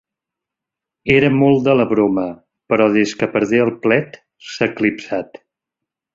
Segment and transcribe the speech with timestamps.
[1.17, 2.23] Era molt de la broma,
[2.73, 4.19] però des que perdé el plet
[4.55, 5.41] s'ha eclipsat.